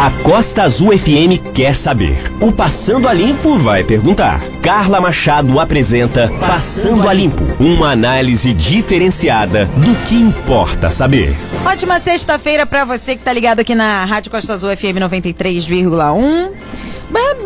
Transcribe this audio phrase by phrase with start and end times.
[0.00, 2.32] A Costa Azul FM quer saber.
[2.40, 4.40] O Passando a Limpo vai perguntar.
[4.62, 11.36] Carla Machado apresenta Passando a Limpo, uma análise diferenciada do que importa saber.
[11.66, 16.50] Ótima sexta-feira para você que tá ligado aqui na Rádio Costa Azul FM 93,1.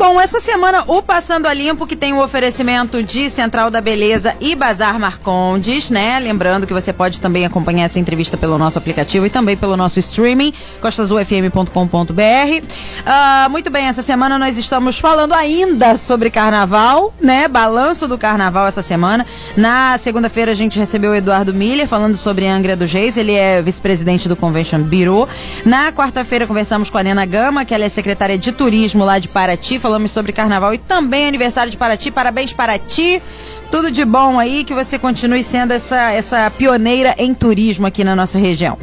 [0.05, 3.81] Bom, essa semana o Passando a Limpo, que tem o um oferecimento de Central da
[3.81, 6.19] Beleza e Bazar Marcondes, né?
[6.19, 9.99] Lembrando que você pode também acompanhar essa entrevista pelo nosso aplicativo e também pelo nosso
[9.99, 11.71] streaming, costasufm.com.br.
[12.13, 17.49] Uh, muito bem, essa semana nós estamos falando ainda sobre carnaval, né?
[17.49, 19.25] Balanço do carnaval essa semana.
[19.57, 23.63] Na segunda-feira a gente recebeu o Eduardo Miller falando sobre Angra dos Reis, ele é
[23.63, 25.27] vice-presidente do Convention Bureau.
[25.65, 29.29] Na quarta-feira conversamos com a Nena Gama, que ela é secretária de turismo lá de
[29.29, 32.11] Paraty Paraty, falamos sobre carnaval e também aniversário de Paraty.
[32.11, 33.23] Parabéns, Paraty.
[33.71, 38.17] Tudo de bom aí, que você continue sendo essa, essa pioneira em turismo aqui na
[38.17, 38.77] nossa região.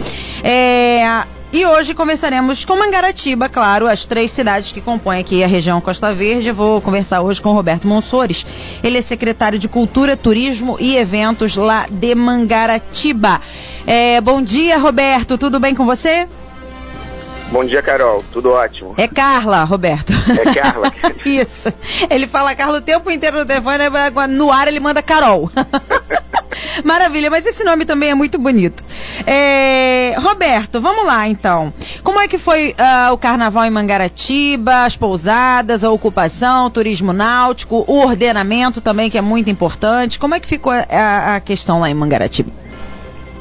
[0.43, 5.81] É, e hoje conversaremos com Mangaratiba, claro, as três cidades que compõem aqui a região
[5.81, 6.47] Costa Verde.
[6.47, 8.45] Eu vou conversar hoje com Roberto Monsores.
[8.81, 13.41] Ele é secretário de Cultura, Turismo e Eventos lá de Mangaratiba.
[13.85, 15.37] É, bom dia, Roberto.
[15.37, 16.27] Tudo bem com você?
[17.51, 18.23] Bom dia, Carol.
[18.31, 18.93] Tudo ótimo.
[18.97, 20.13] É Carla, Roberto.
[20.39, 20.93] É Carla.
[21.25, 21.71] Isso.
[22.09, 23.77] Ele fala Carla o tempo inteiro no telefone,
[24.29, 25.51] no ar ele manda Carol.
[26.85, 28.83] Maravilha, mas esse nome também é muito bonito.
[29.27, 30.15] É...
[30.17, 31.73] Roberto, vamos lá então.
[32.03, 37.11] Como é que foi uh, o carnaval em Mangaratiba, as pousadas, a ocupação, o turismo
[37.11, 40.17] náutico, o ordenamento também, que é muito importante.
[40.17, 42.49] Como é que ficou a, a questão lá em Mangaratiba?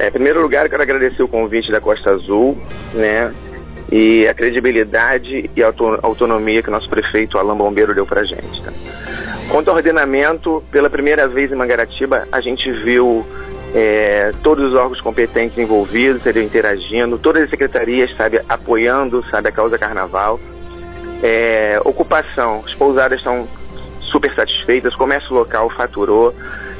[0.01, 2.59] É, em primeiro lugar, eu quero agradecer o convite da Costa Azul,
[2.95, 3.33] né?
[3.91, 8.25] E a credibilidade e a autonomia que o nosso prefeito Alain Bombeiro deu para a
[8.25, 8.63] gente.
[8.63, 8.73] Tá?
[9.49, 13.27] Quanto ao ordenamento, pela primeira vez em Mangaratiba, a gente viu
[13.75, 16.45] é, todos os órgãos competentes envolvidos, entendeu?
[16.45, 20.39] interagindo, todas as secretarias, sabe, apoiando, sabe, a causa carnaval.
[21.21, 23.49] É, ocupação, as pousadas estão
[24.03, 26.33] super satisfeitas, comércio local faturou.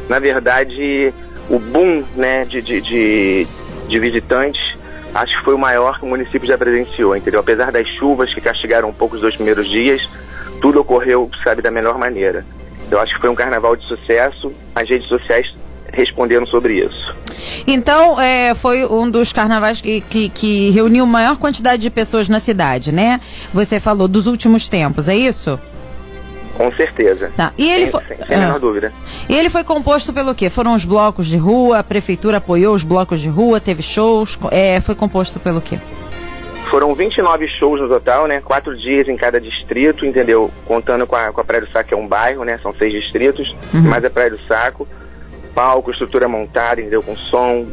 [0.09, 1.13] Na verdade,
[1.49, 3.47] o boom né, de, de, de,
[3.89, 4.80] de visitantes
[5.15, 7.41] acho que foi o maior que o município já presenciou, entendeu?
[7.41, 10.09] Apesar das chuvas que castigaram um pouco os dois primeiros dias,
[10.61, 12.45] tudo ocorreu, sabe, da melhor maneira.
[12.91, 15.55] Eu acho que foi um carnaval de sucesso, as redes sociais
[15.93, 17.15] responderam sobre isso.
[17.67, 22.41] Então, é, foi um dos carnavais que, que, que reuniu maior quantidade de pessoas na
[22.41, 23.21] cidade, né?
[23.53, 25.59] Você falou dos últimos tempos, é isso?
[26.61, 27.33] Com certeza.
[27.35, 27.55] Tá.
[27.57, 28.05] E ele sem, foi...
[28.05, 28.59] sem, sem a menor ah.
[28.59, 28.93] dúvida.
[29.27, 30.51] E ele foi composto pelo quê?
[30.51, 34.79] Foram os blocos de rua, a prefeitura apoiou os blocos de rua, teve shows, é,
[34.79, 35.79] foi composto pelo quê?
[36.71, 38.43] Foram 29 shows no total, né?
[38.45, 40.51] Quatro dias em cada distrito, entendeu?
[40.67, 42.59] Contando com a, com a Praia do Saco, que é um bairro, né?
[42.63, 43.81] São seis distritos, uhum.
[43.81, 44.87] mais a Praia do Saco.
[45.55, 47.03] Palco, estrutura montada, entendeu?
[47.03, 47.67] Com som,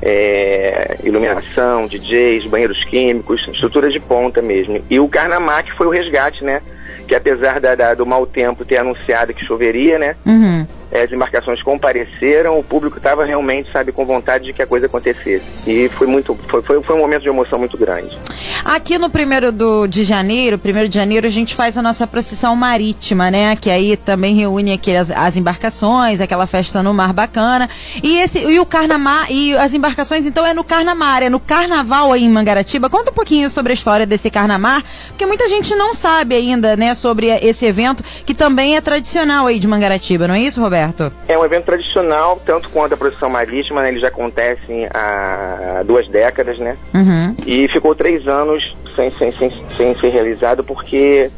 [0.00, 4.82] é, iluminação, DJs, banheiros químicos, estrutura de ponta mesmo.
[4.88, 6.62] E o Carnamac foi o resgate, né?
[7.10, 10.14] Que apesar da, da, do mau tempo ter anunciado que choveria, né?
[10.24, 10.64] Uhum.
[10.92, 14.86] É, as embarcações compareceram, o público estava realmente, sabe, com vontade de que a coisa
[14.86, 15.44] acontecesse.
[15.66, 18.18] E foi muito, foi, foi, foi um momento de emoção muito grande.
[18.64, 22.56] Aqui no primeiro do, de janeiro, primeiro de janeiro, a gente faz a nossa procissão
[22.56, 23.54] marítima, né?
[23.54, 27.70] Que aí também reúne aqui as, as embarcações, aquela festa no mar bacana.
[28.02, 32.12] E esse e o carnaval e as embarcações, então é no carnamar, é no carnaval
[32.12, 32.90] aí em Mangaratiba.
[32.90, 36.94] Conta um pouquinho sobre a história desse carnamar, porque muita gente não sabe ainda, né,
[36.94, 40.79] sobre esse evento que também é tradicional aí de Mangaratiba, não é isso, Roberto?
[40.80, 41.12] Certo?
[41.28, 43.88] É um evento tradicional, tanto quanto a procissão marítima, né?
[43.88, 46.76] Ele já acontece há duas décadas, né?
[46.94, 47.36] Uhum.
[47.46, 51.30] E ficou três anos sem, sem, sem, sem ser realizado porque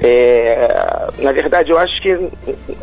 [0.00, 0.68] é,
[1.18, 2.28] na verdade, eu acho que,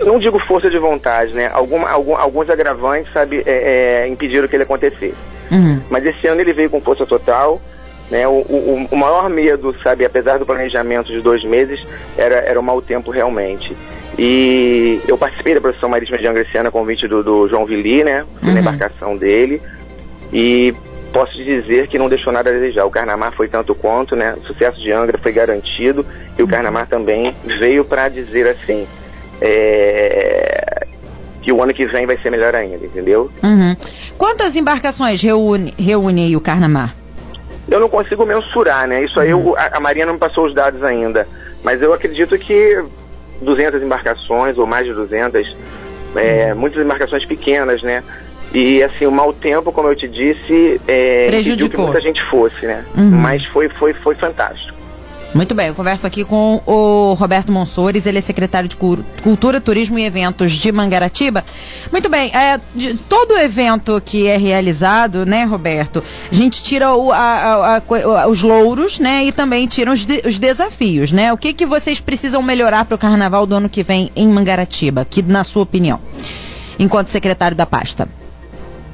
[0.05, 1.49] não digo força de vontade, né?
[1.53, 5.13] Algum, algum, alguns agravantes, sabe, é, é, impediram que ele acontecesse.
[5.51, 5.81] Uhum.
[5.89, 7.61] Mas esse ano ele veio com força total.
[8.11, 8.27] Né?
[8.27, 11.81] O, o, o, maior medo, sabe, apesar do planejamento de dois meses,
[12.17, 13.75] era, era o mau tempo realmente.
[14.19, 18.25] E eu participei da procissão marítima de Angra a convite do, do João Vili, né?
[18.43, 18.53] Uhum.
[18.53, 19.61] na embarcação dele.
[20.33, 20.75] E
[21.13, 22.85] posso dizer que não deixou nada a desejar.
[22.85, 24.35] O Carnamar foi tanto quanto, né?
[24.37, 26.05] O sucesso de Angra foi garantido
[26.37, 28.85] e o Carnamar também veio para dizer assim
[29.39, 30.85] é...
[31.41, 33.31] que o ano que vem vai ser melhor ainda, entendeu?
[33.41, 33.75] Uhum.
[34.17, 37.00] Quantas embarcações reúne, reúne o Carnamar?
[37.69, 39.03] Eu não consigo mensurar, né?
[39.03, 39.49] Isso aí uhum.
[39.49, 41.27] eu, a, a Maria não me passou os dados ainda,
[41.63, 42.83] mas eu acredito que
[43.41, 45.55] 200 embarcações, ou mais de 200,
[46.15, 48.03] é, muitas embarcações pequenas, né?
[48.53, 52.65] E assim, o mau tempo, como eu te disse, é, pediu que muita gente fosse,
[52.65, 52.83] né?
[52.95, 53.11] Uhum.
[53.11, 54.80] Mas foi, foi, foi fantástico.
[55.33, 59.97] Muito bem, eu converso aqui com o Roberto Monsores, ele é secretário de Cultura, Turismo
[59.97, 61.45] e Eventos de Mangaratiba.
[61.89, 67.13] Muito bem, é, de todo evento que é realizado, né, Roberto, a gente tira o,
[67.13, 71.31] a, a, os louros, né, e também tira os, de, os, desafios, né?
[71.31, 75.05] O que, que vocês precisam melhorar para o carnaval do ano que vem em Mangaratiba,
[75.09, 76.01] que na sua opinião,
[76.77, 78.05] enquanto secretário da pasta?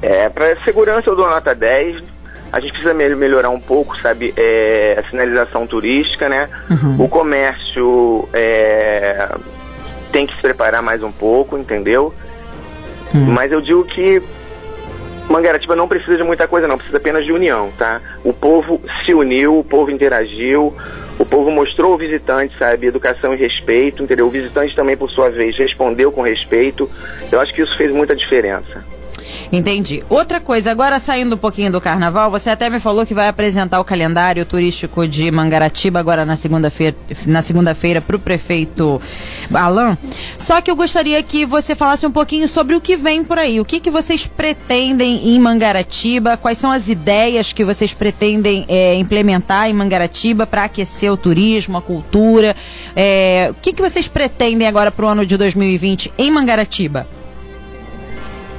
[0.00, 2.00] É, para segurança eu dou nota 10,
[2.52, 6.48] a gente precisa melhorar um pouco, sabe, é, a sinalização turística, né?
[6.70, 7.04] Uhum.
[7.04, 9.28] O comércio é,
[10.10, 12.14] tem que se preparar mais um pouco, entendeu?
[13.14, 13.26] Uhum.
[13.26, 14.22] Mas eu digo que
[15.28, 18.00] Mangaratiba não precisa de muita coisa, não, precisa apenas de união, tá?
[18.24, 20.74] O povo se uniu, o povo interagiu,
[21.18, 24.26] o povo mostrou ao visitante, sabe, educação e respeito, entendeu?
[24.26, 26.90] O visitante também, por sua vez, respondeu com respeito.
[27.30, 28.84] Eu acho que isso fez muita diferença.
[29.52, 30.02] Entendi.
[30.08, 33.80] Outra coisa, agora saindo um pouquinho do carnaval, você até me falou que vai apresentar
[33.80, 39.00] o calendário turístico de Mangaratiba agora na segunda-feira na segunda-feira para o prefeito
[39.52, 39.96] Alain.
[40.36, 43.60] Só que eu gostaria que você falasse um pouquinho sobre o que vem por aí.
[43.60, 46.36] O que, que vocês pretendem em Mangaratiba?
[46.36, 51.78] Quais são as ideias que vocês pretendem é, implementar em Mangaratiba para aquecer o turismo,
[51.78, 52.54] a cultura?
[52.94, 57.06] É, o que, que vocês pretendem agora para o ano de 2020 em Mangaratiba?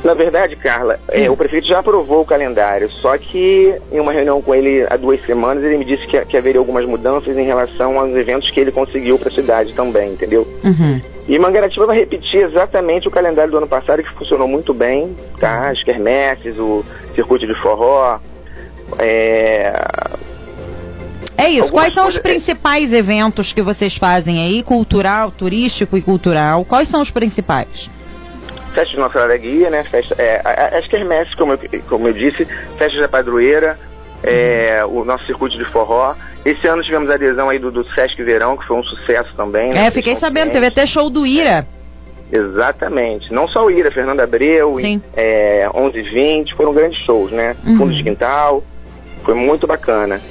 [0.03, 1.33] Na verdade, Carla, é, hum.
[1.33, 5.23] o prefeito já aprovou o calendário, só que em uma reunião com ele há duas
[5.25, 8.71] semanas, ele me disse que, que haveria algumas mudanças em relação aos eventos que ele
[8.71, 10.47] conseguiu para a cidade também, entendeu?
[10.63, 11.01] Uhum.
[11.27, 15.69] E Mangaratiba vai repetir exatamente o calendário do ano passado, que funcionou muito bem, tá?
[15.69, 18.19] As quermesses, o circuito de forró,
[18.97, 19.73] é...
[21.37, 21.63] É isso.
[21.63, 26.65] Algumas Quais são os é principais eventos que vocês fazem aí, cultural, turístico e cultural?
[26.65, 27.89] Quais são os principais?
[28.73, 29.83] Festa de Nossa Guia, né?
[29.83, 30.41] Festa, é,
[30.77, 32.45] as quermesses, como eu, como eu disse,
[32.77, 33.77] festa da padroeira,
[34.23, 36.15] é, o nosso circuito de forró.
[36.45, 39.71] Esse ano tivemos a adesão aí do, do Sesc Verão, que foi um sucesso também.
[39.71, 39.87] Né?
[39.87, 41.67] É, fiquei sabendo, teve até show do Ira.
[42.31, 43.33] É, exatamente.
[43.33, 45.01] Não só o Ira, Fernando Abreu, Sim.
[45.15, 47.55] é, 11 20, foram grandes shows, né?
[47.65, 47.77] Uhum.
[47.77, 48.63] Fundo de Quintal,
[49.23, 50.21] foi muito bacana.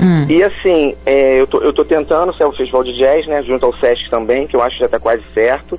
[0.00, 0.26] Hum.
[0.28, 3.42] E assim, é, eu, tô, eu tô tentando ser o Festival de Jazz, né?
[3.42, 5.78] Junto ao Sesc também, que eu acho que já está quase certo.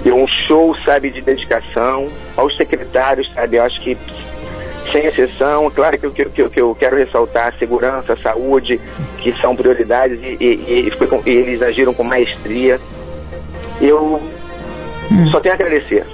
[0.03, 2.09] deu um show, sabe, de dedicação.
[2.37, 3.97] Aos secretários, sabe, eu acho que
[4.91, 8.81] sem exceção, claro que, que, que, que eu quero ressaltar a segurança, a saúde,
[9.19, 10.93] que são prioridades e, e, e,
[11.27, 12.81] e eles agiram com maestria.
[13.81, 14.21] Eu
[15.11, 15.27] hum.
[15.31, 16.05] só tenho a agradecer.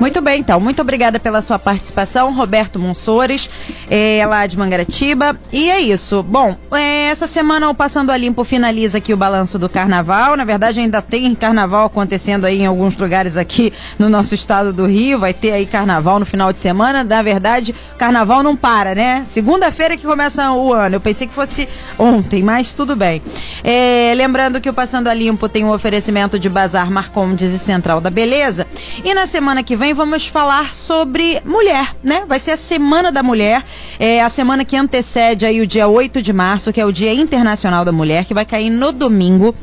[0.00, 0.58] Muito bem, então.
[0.58, 3.48] Muito obrigada pela sua participação, Roberto Monsores,
[3.90, 5.36] é, lá de Mangaratiba.
[5.52, 6.22] E é isso.
[6.22, 10.36] Bom, é, essa semana o Passando a Limpo finaliza aqui o balanço do carnaval.
[10.36, 14.86] Na verdade, ainda tem carnaval acontecendo aí em alguns lugares aqui no nosso estado do
[14.86, 15.18] Rio.
[15.18, 17.04] Vai ter aí carnaval no final de semana.
[17.04, 19.24] Na verdade, carnaval não para, né?
[19.28, 20.96] Segunda-feira que começa o ano.
[20.96, 21.68] Eu pensei que fosse
[21.98, 23.22] ontem, mas tudo bem.
[23.62, 28.00] É, lembrando que o Passando a Limpo tem um oferecimento de Bazar Marcondes e Central
[28.00, 28.66] da Beleza.
[29.04, 32.24] E na semana que vem vamos falar sobre mulher, né?
[32.26, 33.64] Vai ser a Semana da Mulher,
[33.98, 37.12] é a semana que antecede aí o dia 8 de março, que é o Dia
[37.12, 39.54] Internacional da Mulher, que vai cair no domingo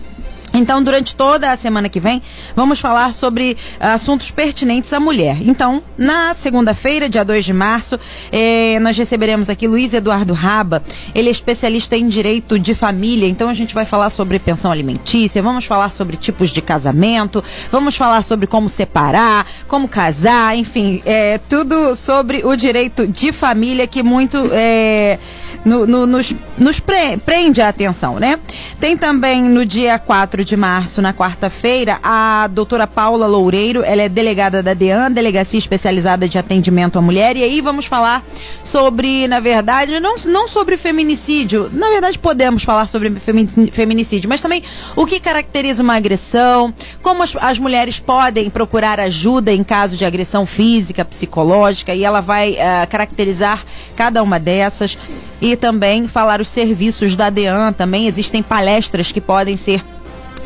[0.60, 2.22] Então, durante toda a semana que vem,
[2.54, 5.38] vamos falar sobre assuntos pertinentes à mulher.
[5.42, 7.98] Então, na segunda-feira, dia 2 de março,
[8.30, 10.84] eh, nós receberemos aqui Luiz Eduardo Raba.
[11.16, 13.26] Ele é especialista em direito de família.
[13.26, 17.96] Então, a gente vai falar sobre pensão alimentícia, vamos falar sobre tipos de casamento, vamos
[17.96, 24.04] falar sobre como separar, como casar, enfim, é, tudo sobre o direito de família que
[24.04, 24.50] muito.
[24.52, 25.18] É,
[25.66, 28.40] no, no, nos, nos pre, prende a atenção, né?
[28.80, 34.10] Tem também no dia 4 de março, na quarta-feira, a doutora Paula Loureiro, ela é
[34.10, 38.24] delegada da DEAN, Delegacia Especializada de Atendimento à Mulher, e aí vamos falar
[38.64, 43.12] sobre, na verdade, não, não sobre feminicídio, na verdade podemos falar sobre
[43.72, 44.64] feminicídio, mas também
[44.96, 50.06] o que caracteriza uma agressão, como as, as mulheres podem procurar ajuda em caso de
[50.06, 53.64] agressão física, psicológica, e ela vai uh, caracterizar
[53.96, 54.98] cada uma dessas
[55.52, 57.74] e também falar os serviços da DEAN.
[57.74, 59.84] Também existem palestras que podem ser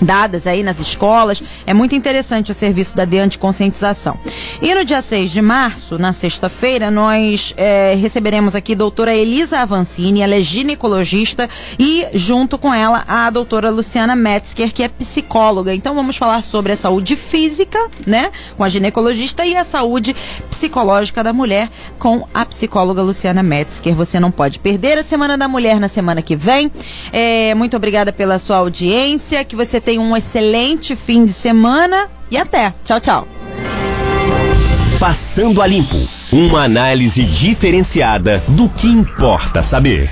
[0.02, 1.42] dadas aí nas escolas.
[1.66, 4.18] É muito interessante o serviço da DEAN de conscientização.
[4.62, 9.60] E no dia 6 de março, na sexta-feira, nós é, receberemos aqui a doutora Elisa
[9.60, 15.74] Avancini, ela é ginecologista, e junto com ela a doutora Luciana Metzger, que é psicóloga.
[15.74, 20.16] Então vamos falar sobre a saúde física, né, com a ginecologista, e a saúde
[20.63, 23.93] psicológica da mulher com a psicóloga Luciana Metzger.
[23.96, 26.72] Você não pode perder a Semana da Mulher na semana que vem.
[27.12, 32.38] É, muito obrigada pela sua audiência, que você tenha um excelente fim de semana e
[32.38, 32.74] até.
[32.86, 33.27] Tchau, tchau.
[34.98, 40.10] Passando a Limpo uma análise diferenciada do que importa saber.